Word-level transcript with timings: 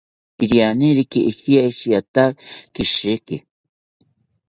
Irianeriki 0.43 1.19
ishiashiata 1.31 2.23
keshiki 2.73 3.37